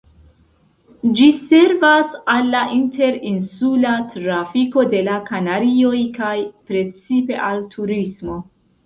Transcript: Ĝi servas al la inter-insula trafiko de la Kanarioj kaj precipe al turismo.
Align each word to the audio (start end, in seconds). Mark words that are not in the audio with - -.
Ĝi 1.17 1.25
servas 1.49 2.15
al 2.35 2.47
la 2.55 2.61
inter-insula 2.77 3.91
trafiko 4.15 4.87
de 4.95 5.03
la 5.09 5.19
Kanarioj 5.29 5.93
kaj 6.17 6.33
precipe 6.73 7.39
al 7.51 7.63
turismo. 7.77 8.41